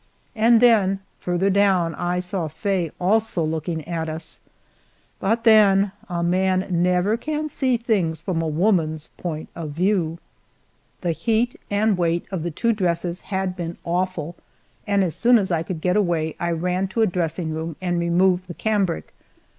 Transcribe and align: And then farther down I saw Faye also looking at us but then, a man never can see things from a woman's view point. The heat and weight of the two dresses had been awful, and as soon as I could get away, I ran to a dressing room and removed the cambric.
And 0.35 0.61
then 0.61 0.99
farther 1.19 1.51
down 1.51 1.93
I 1.93 2.17
saw 2.17 2.47
Faye 2.47 2.91
also 2.99 3.43
looking 3.45 3.87
at 3.87 4.09
us 4.09 4.39
but 5.19 5.43
then, 5.43 5.91
a 6.09 6.23
man 6.23 6.65
never 6.71 7.15
can 7.17 7.47
see 7.47 7.77
things 7.77 8.19
from 8.19 8.41
a 8.41 8.47
woman's 8.47 9.09
view 9.55 10.17
point. 10.17 10.19
The 11.01 11.11
heat 11.11 11.61
and 11.69 11.99
weight 11.99 12.25
of 12.31 12.41
the 12.41 12.49
two 12.49 12.73
dresses 12.73 13.21
had 13.29 13.55
been 13.55 13.77
awful, 13.85 14.35
and 14.87 15.03
as 15.03 15.13
soon 15.15 15.37
as 15.37 15.51
I 15.51 15.61
could 15.61 15.81
get 15.81 15.95
away, 15.95 16.35
I 16.39 16.49
ran 16.49 16.87
to 16.87 17.03
a 17.03 17.05
dressing 17.05 17.51
room 17.53 17.75
and 17.79 17.99
removed 17.99 18.47
the 18.47 18.55
cambric. 18.55 19.13